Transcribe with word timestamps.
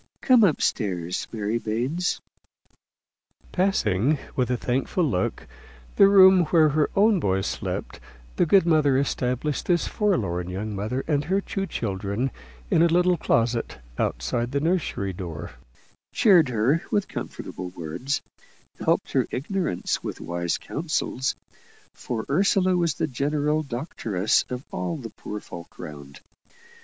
Come 0.21 0.43
up 0.43 0.63
stairs, 0.63 1.27
Mary 1.31 1.59
Baines." 1.59 2.19
Passing, 3.51 4.17
with 4.35 4.49
a 4.49 4.57
thankful 4.57 5.03
look, 5.03 5.45
the 5.95 6.07
room 6.07 6.45
where 6.45 6.69
her 6.69 6.89
own 6.95 7.19
boys 7.19 7.45
slept, 7.45 7.99
the 8.37 8.47
good 8.47 8.65
mother 8.65 8.97
established 8.97 9.67
this 9.67 9.87
forlorn 9.87 10.49
young 10.49 10.75
mother 10.75 11.03
and 11.07 11.25
her 11.25 11.39
two 11.39 11.67
children 11.67 12.31
in 12.71 12.81
a 12.81 12.87
little 12.87 13.15
closet 13.15 13.77
outside 13.99 14.53
the 14.53 14.59
nursery 14.59 15.13
door; 15.13 15.51
cheered 16.11 16.49
her 16.49 16.81
with 16.89 17.07
comfortable 17.07 17.69
words; 17.69 18.23
helped 18.83 19.11
her 19.11 19.27
ignorance 19.29 20.03
with 20.03 20.19
wise 20.19 20.57
counsels 20.57 21.35
for 21.93 22.25
Ursula 22.27 22.75
was 22.75 22.95
the 22.95 23.05
general 23.05 23.61
doctress 23.61 24.45
of 24.49 24.63
all 24.71 24.97
the 24.97 25.11
poor 25.11 25.39
folk 25.39 25.77
round. 25.77 26.21